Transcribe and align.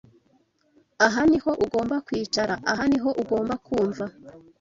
Aha 1.05 1.21
niho 1.29 1.51
ugomba 1.65 1.95
kwicara 2.05 2.53
aha 2.71 2.83
niho 2.91 3.09
ugomba 3.21 3.53
kumva 3.65 4.05